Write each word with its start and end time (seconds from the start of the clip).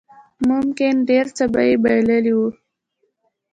ممکن 0.49 0.95
ډېر 1.09 1.25
څه 1.37 1.43
به 1.53 1.61
يې 1.67 1.75
بايللي 1.83 2.33
وو. 2.37 2.47